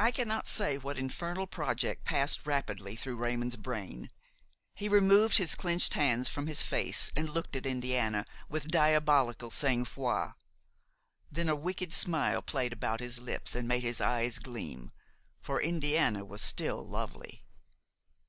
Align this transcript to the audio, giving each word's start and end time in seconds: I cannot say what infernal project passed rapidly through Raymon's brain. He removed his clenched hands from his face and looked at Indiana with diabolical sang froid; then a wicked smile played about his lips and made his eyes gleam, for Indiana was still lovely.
I 0.00 0.10
cannot 0.10 0.48
say 0.48 0.78
what 0.78 0.98
infernal 0.98 1.46
project 1.46 2.04
passed 2.04 2.44
rapidly 2.44 2.96
through 2.96 3.18
Raymon's 3.18 3.54
brain. 3.54 4.10
He 4.74 4.88
removed 4.88 5.38
his 5.38 5.54
clenched 5.54 5.94
hands 5.94 6.28
from 6.28 6.48
his 6.48 6.60
face 6.64 7.12
and 7.14 7.28
looked 7.30 7.54
at 7.54 7.64
Indiana 7.64 8.26
with 8.48 8.66
diabolical 8.72 9.52
sang 9.52 9.84
froid; 9.84 10.32
then 11.30 11.48
a 11.48 11.54
wicked 11.54 11.92
smile 11.94 12.42
played 12.42 12.72
about 12.72 12.98
his 12.98 13.20
lips 13.20 13.54
and 13.54 13.68
made 13.68 13.84
his 13.84 14.00
eyes 14.00 14.40
gleam, 14.40 14.90
for 15.40 15.62
Indiana 15.62 16.24
was 16.24 16.42
still 16.42 16.84
lovely. 16.84 17.44